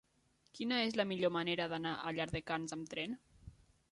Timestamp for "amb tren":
2.79-3.17